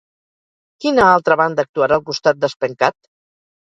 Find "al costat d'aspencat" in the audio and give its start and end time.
2.01-3.03